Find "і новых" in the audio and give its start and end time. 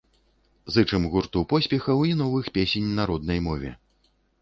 2.15-2.51